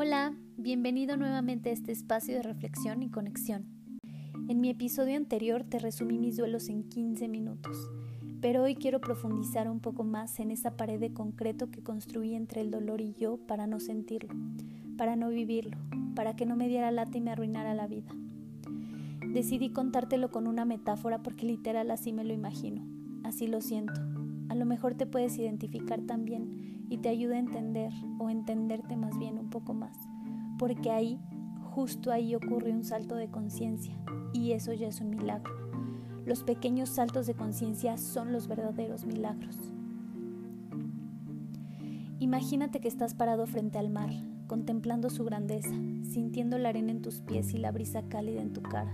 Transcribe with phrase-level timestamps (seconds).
[0.00, 3.66] Hola, bienvenido nuevamente a este espacio de reflexión y conexión.
[4.48, 7.76] En mi episodio anterior te resumí mis duelos en 15 minutos,
[8.40, 12.62] pero hoy quiero profundizar un poco más en esa pared de concreto que construí entre
[12.62, 14.34] el dolor y yo para no sentirlo,
[14.96, 15.76] para no vivirlo,
[16.14, 18.14] para que no me diera lata y me arruinara la vida.
[19.26, 22.86] Decidí contártelo con una metáfora porque literal así me lo imagino,
[23.24, 24.17] así lo siento.
[24.48, 29.18] A lo mejor te puedes identificar también y te ayuda a entender o entenderte más
[29.18, 29.96] bien un poco más,
[30.58, 31.20] porque ahí,
[31.74, 33.94] justo ahí ocurre un salto de conciencia
[34.32, 35.52] y eso ya es un milagro.
[36.24, 39.56] Los pequeños saltos de conciencia son los verdaderos milagros.
[42.18, 44.10] Imagínate que estás parado frente al mar,
[44.46, 48.62] contemplando su grandeza, sintiendo la arena en tus pies y la brisa cálida en tu
[48.62, 48.92] cara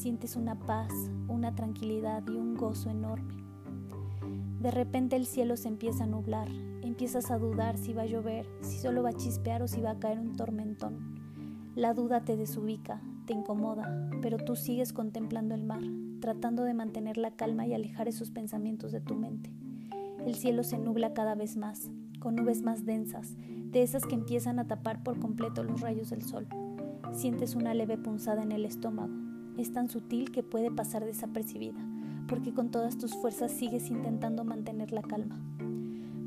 [0.00, 0.92] sientes una paz,
[1.28, 3.34] una tranquilidad y un gozo enorme.
[4.60, 6.46] De repente el cielo se empieza a nublar,
[6.82, 9.92] empiezas a dudar si va a llover, si solo va a chispear o si va
[9.92, 11.18] a caer un tormentón.
[11.74, 15.80] La duda te desubica, te incomoda, pero tú sigues contemplando el mar,
[16.20, 19.50] tratando de mantener la calma y alejar esos pensamientos de tu mente.
[20.26, 24.58] El cielo se nubla cada vez más, con nubes más densas, de esas que empiezan
[24.58, 26.46] a tapar por completo los rayos del sol.
[27.12, 29.14] Sientes una leve punzada en el estómago,
[29.56, 31.80] es tan sutil que puede pasar desapercibida,
[32.30, 35.36] porque con todas tus fuerzas sigues intentando mantener la calma.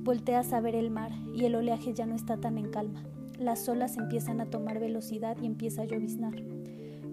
[0.04, 3.06] Volteas a ver el mar y el oleaje ya no está tan en calma.
[3.40, 6.36] Las olas empiezan a tomar velocidad y empieza a lloviznar.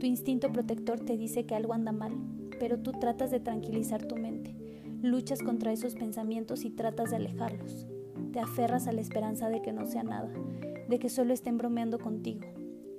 [0.00, 2.12] Tu instinto protector te dice que algo anda mal,
[2.58, 4.56] pero tú tratas de tranquilizar tu mente.
[5.02, 7.86] Luchas contra esos pensamientos y tratas de alejarlos.
[8.32, 10.32] Te aferras a la esperanza de que no sea nada,
[10.88, 12.40] de que solo estén bromeando contigo,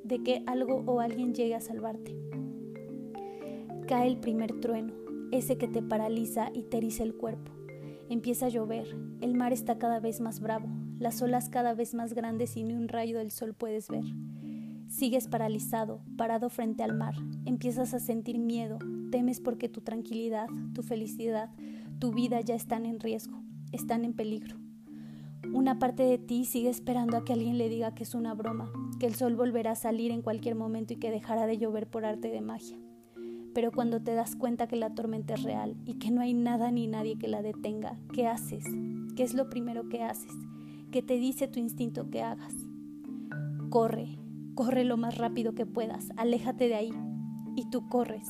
[0.06, 2.16] de que algo o alguien llegue a salvarte
[3.92, 4.94] cae el primer trueno,
[5.32, 7.52] ese que te paraliza y te eriza el cuerpo.
[8.10, 8.88] Empieza a llover,
[9.22, 10.68] el mar está cada vez más bravo,
[11.00, 14.04] las olas cada vez más grandes y ni un rayo del sol puedes ver.
[14.90, 17.16] Sigues paralizado, parado frente al mar,
[17.46, 18.78] empiezas a sentir miedo,
[19.10, 21.50] temes porque tu tranquilidad, tu felicidad,
[22.00, 23.42] tu vida ya están en riesgo,
[23.72, 24.58] están en peligro.
[25.54, 28.72] Una parte de ti sigue esperando a que alguien le diga que es una broma,
[29.00, 32.04] que el sol volverá a salir en cualquier momento y que dejará de llover por
[32.04, 32.78] arte de magia.
[33.54, 36.72] Pero cuando te das cuenta que la tormenta es real y que no hay nada
[36.72, 38.64] ni nadie que la detenga, ¿qué haces?
[39.16, 40.32] ¿Qué es lo primero que haces?
[40.92, 42.54] ¿Qué te dice tu instinto que hagas?
[43.70, 44.18] Corre,
[44.56, 46.94] corre lo más rápido que puedas, aléjate de ahí.
[47.56, 48.30] Y tú corres,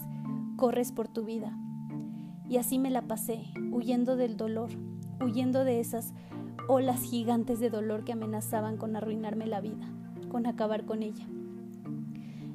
[0.57, 1.57] corres por tu vida.
[2.49, 4.69] Y así me la pasé, huyendo del dolor,
[5.23, 6.13] huyendo de esas
[6.67, 9.91] olas gigantes de dolor que amenazaban con arruinarme la vida,
[10.29, 11.27] con acabar con ella.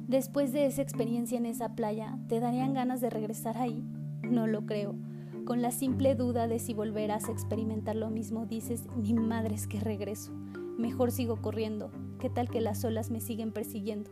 [0.07, 3.83] Después de esa experiencia en esa playa, ¿te darían ganas de regresar ahí?
[4.23, 4.95] No lo creo.
[5.43, 9.81] Con la simple duda de si volverás a experimentar lo mismo, dices, ni madres que
[9.81, 10.31] regreso.
[10.77, 11.91] Mejor sigo corriendo.
[12.21, 14.09] ¿Qué tal que las olas me siguen persiguiendo?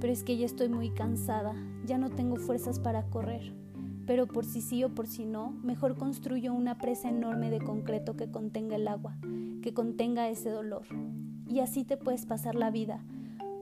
[0.00, 3.52] Pero es que ya estoy muy cansada, ya no tengo fuerzas para correr.
[4.06, 8.16] Pero por si sí o por si no, mejor construyo una presa enorme de concreto
[8.16, 9.18] que contenga el agua,
[9.60, 10.86] que contenga ese dolor.
[11.46, 13.04] Y así te puedes pasar la vida,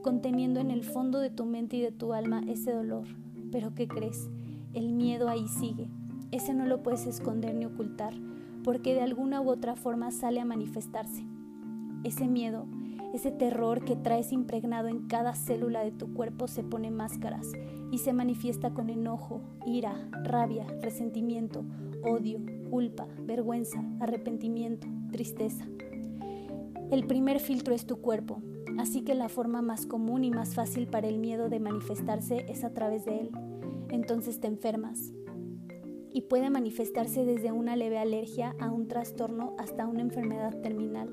[0.07, 3.09] conteniendo en el fondo de tu mente y de tu alma ese dolor.
[3.51, 4.29] Pero ¿qué crees?
[4.73, 5.89] El miedo ahí sigue.
[6.31, 8.13] Ese no lo puedes esconder ni ocultar,
[8.63, 11.25] porque de alguna u otra forma sale a manifestarse.
[12.05, 12.67] Ese miedo,
[13.13, 17.51] ese terror que traes impregnado en cada célula de tu cuerpo se pone máscaras
[17.91, 21.65] y se manifiesta con enojo, ira, rabia, resentimiento,
[22.01, 25.65] odio, culpa, vergüenza, arrepentimiento, tristeza.
[26.91, 28.41] El primer filtro es tu cuerpo,
[28.77, 32.63] Así que la forma más común y más fácil para el miedo de manifestarse es
[32.63, 33.31] a través de él.
[33.89, 35.13] Entonces te enfermas.
[36.11, 41.09] Y puede manifestarse desde una leve alergia a un trastorno hasta una enfermedad terminal.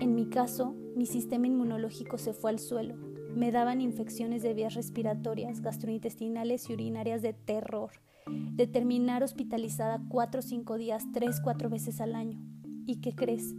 [0.00, 2.94] En mi caso, mi sistema inmunológico se fue al suelo.
[3.34, 7.90] Me daban infecciones de vías respiratorias, gastrointestinales y urinarias de terror.
[8.26, 12.40] De terminar hospitalizada cuatro o cinco días, tres, cuatro veces al año.
[12.86, 13.54] ¿Y qué crees?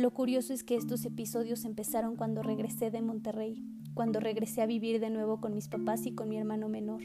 [0.00, 3.62] Lo curioso es que estos episodios empezaron cuando regresé de Monterrey,
[3.92, 7.02] cuando regresé a vivir de nuevo con mis papás y con mi hermano menor.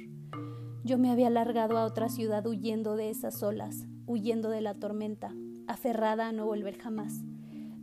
[0.85, 5.35] Yo me había largado a otra ciudad huyendo de esas olas, huyendo de la tormenta,
[5.67, 7.25] aferrada a no volver jamás.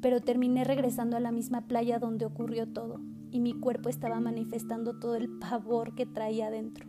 [0.01, 2.99] Pero terminé regresando a la misma playa donde ocurrió todo,
[3.31, 6.87] y mi cuerpo estaba manifestando todo el pavor que traía adentro.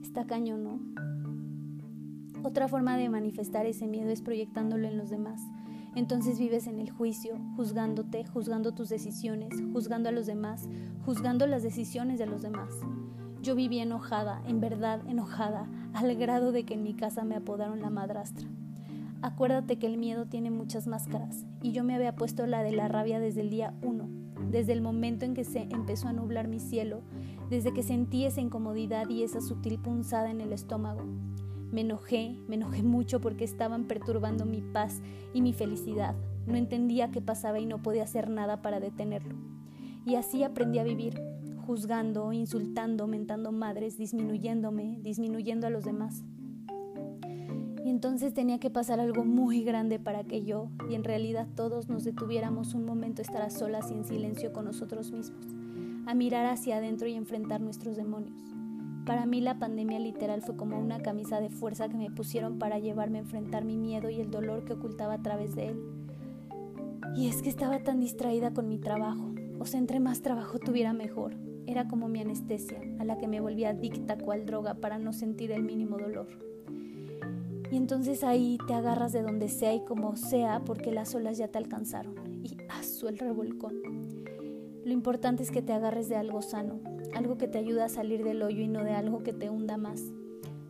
[0.00, 0.80] Está cañón, ¿no?
[2.44, 5.42] Otra forma de manifestar ese miedo es proyectándolo en los demás,
[5.96, 10.68] entonces vives en el juicio, juzgándote, juzgando tus decisiones, juzgando a los demás,
[11.06, 12.68] juzgando las decisiones de los demás.
[13.40, 17.80] Yo vivía enojada, en verdad enojada, al grado de que en mi casa me apodaron
[17.80, 18.46] la madrastra.
[19.22, 22.88] Acuérdate que el miedo tiene muchas máscaras y yo me había puesto la de la
[22.88, 24.10] rabia desde el día uno,
[24.50, 27.00] desde el momento en que se empezó a nublar mi cielo,
[27.48, 31.04] desde que sentí esa incomodidad y esa sutil punzada en el estómago.
[31.72, 35.00] Me enojé, me enojé mucho porque estaban perturbando mi paz
[35.34, 36.14] y mi felicidad.
[36.46, 39.34] No entendía qué pasaba y no podía hacer nada para detenerlo.
[40.04, 41.20] Y así aprendí a vivir,
[41.66, 46.22] juzgando, insultando, mentando madres, disminuyéndome, disminuyendo a los demás.
[47.84, 51.88] Y entonces tenía que pasar algo muy grande para que yo y en realidad todos
[51.88, 55.46] nos detuviéramos un momento a estar a solas y en silencio con nosotros mismos,
[56.06, 58.55] a mirar hacia adentro y enfrentar nuestros demonios.
[59.06, 62.80] Para mí la pandemia literal fue como una camisa de fuerza que me pusieron para
[62.80, 65.80] llevarme a enfrentar mi miedo y el dolor que ocultaba a través de él.
[67.14, 70.92] Y es que estaba tan distraída con mi trabajo, o sea, entre más trabajo tuviera
[70.92, 71.36] mejor.
[71.68, 75.52] Era como mi anestesia, a la que me volvía adicta cual droga para no sentir
[75.52, 76.26] el mínimo dolor.
[77.70, 81.46] Y entonces ahí te agarras de donde sea y como sea porque las olas ya
[81.46, 82.42] te alcanzaron.
[82.42, 83.74] Y aso el revolcón.
[84.84, 86.80] Lo importante es que te agarres de algo sano,
[87.16, 89.76] algo que te ayude a salir del hoyo y no de algo que te hunda
[89.76, 90.02] más.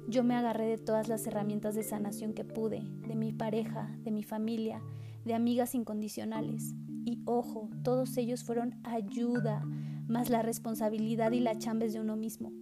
[0.09, 4.13] Yo me agarré de todas las herramientas de sanación que pude, de mi pareja, de
[4.13, 4.81] mi familia,
[5.25, 6.75] de amigas incondicionales.
[7.05, 9.65] Y ojo, todos ellos fueron ayuda,
[10.07, 12.53] más la responsabilidad y la chambes de uno mismo.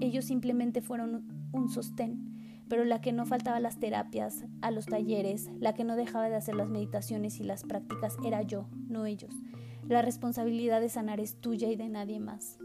[0.00, 2.34] Ellos simplemente fueron un sostén
[2.68, 6.28] pero la que no faltaba a las terapias, a los talleres, la que no dejaba
[6.28, 9.34] de hacer las meditaciones y las prácticas era yo, no ellos.
[9.86, 12.58] La responsabilidad de sanar es tuya y de nadie más.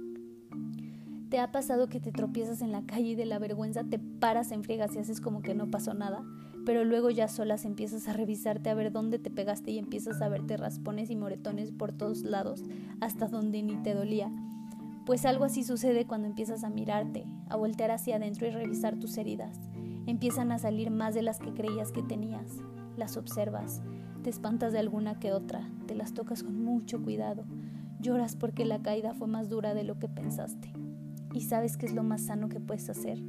[1.29, 4.51] ¿Te ha pasado que te tropiezas en la calle y de la vergüenza te paras
[4.51, 6.23] en friegas y haces como que no pasó nada?
[6.65, 10.29] Pero luego ya solas empiezas a revisarte a ver dónde te pegaste y empiezas a
[10.29, 12.63] verte raspones y moretones por todos lados,
[12.99, 14.31] hasta donde ni te dolía.
[15.05, 19.15] Pues algo así sucede cuando empiezas a mirarte, a voltear hacia adentro y revisar tus
[19.19, 19.59] heridas.
[20.07, 22.57] Empiezan a salir más de las que creías que tenías.
[22.97, 23.83] Las observas,
[24.23, 27.45] te espantas de alguna que otra, te las tocas con mucho cuidado,
[27.99, 30.73] lloras porque la caída fue más dura de lo que pensaste.
[31.33, 33.19] ¿Y sabes qué es lo más sano que puedes hacer?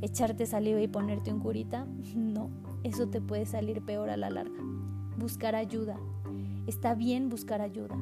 [0.00, 1.86] ¿Echarte saliva y ponerte un curita?
[2.16, 2.50] No,
[2.82, 4.58] eso te puede salir peor a la larga.
[5.18, 5.98] Buscar ayuda.
[6.66, 7.96] Está bien buscar ayuda.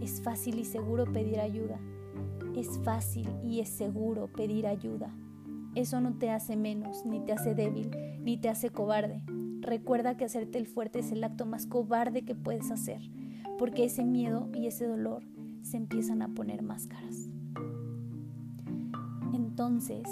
[0.00, 1.78] Es fácil y seguro pedir ayuda.
[2.56, 5.10] Es fácil y es seguro pedir ayuda.
[5.74, 7.90] Eso no te hace menos, ni te hace débil,
[8.20, 9.22] ni te hace cobarde.
[9.60, 13.00] Recuerda que hacerte el fuerte es el acto más cobarde que puedes hacer,
[13.58, 15.22] porque ese miedo y ese dolor
[15.62, 17.31] se empiezan a poner máscaras.
[19.52, 20.08] Entonces,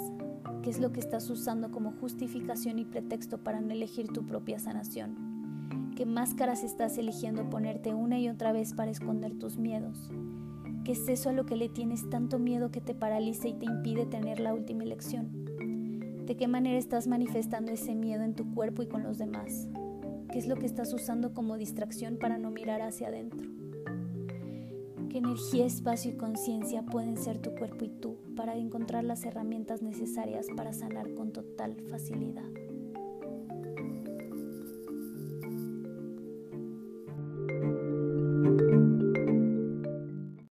[0.63, 4.59] ¿qué es lo que estás usando como justificación y pretexto para no elegir tu propia
[4.59, 5.93] sanación?
[5.97, 10.11] ¿Qué máscaras estás eligiendo ponerte una y otra vez para esconder tus miedos?
[10.85, 13.65] ¿Qué es eso a lo que le tienes tanto miedo que te paraliza y te
[13.65, 15.31] impide tener la última elección?
[16.27, 19.69] ¿De qué manera estás manifestando ese miedo en tu cuerpo y con los demás?
[20.31, 23.60] ¿Qué es lo que estás usando como distracción para no mirar hacia adentro?
[25.11, 29.83] ¿Qué energía, espacio y conciencia pueden ser tu cuerpo y tú para encontrar las herramientas
[29.83, 32.49] necesarias para sanar con total facilidad?